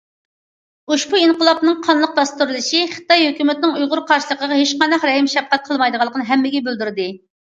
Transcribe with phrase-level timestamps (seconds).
[0.93, 7.11] ئۇشبۇ ئىنقىلابنىڭ قانلىق باستۇرۇلۇشى خىتاي ھۆكۈمىتىنىڭ ئۇيغۇر قارشىلىقىغا ھېچقانداق رەھىم- شەپقەت قىلمايدىغانلىقىنى ھەممىگە بىلدۈردى.